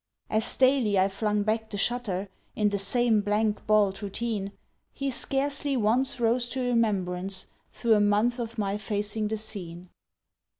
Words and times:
As 0.31 0.55
daily 0.57 0.97
I 0.97 1.09
flung 1.09 1.43
back 1.43 1.69
the 1.69 1.77
shutter 1.77 2.27
In 2.55 2.69
the 2.69 2.79
same 2.79 3.21
blank 3.21 3.67
bald 3.67 4.01
routine, 4.01 4.51
He 4.91 5.11
scarcely 5.11 5.77
once 5.77 6.19
rose 6.19 6.49
to 6.49 6.61
remembrance 6.61 7.45
Through 7.71 7.93
a 7.93 8.01
month 8.01 8.39
of 8.39 8.57
my 8.57 8.79
facing 8.79 9.27
the 9.27 9.37
scene. 9.37 9.91